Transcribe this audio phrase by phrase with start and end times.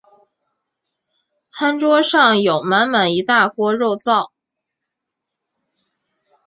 [1.49, 4.31] 餐桌上有满满一大锅肉燥